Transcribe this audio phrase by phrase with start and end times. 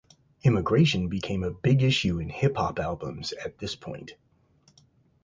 [0.41, 4.13] Immigration became a big issue in hip hop albums at this point.